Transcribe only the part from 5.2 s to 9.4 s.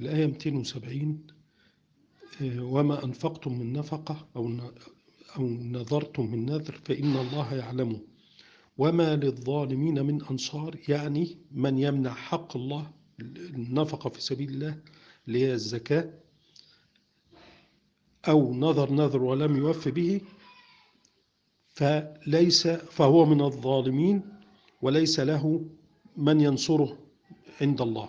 أو نذرتم من نذر فإن الله يعلمه وما